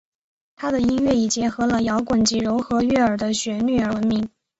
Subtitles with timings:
[0.57, 4.27] 她的音乐以结合了摇滚及柔和悦耳的旋律闻名。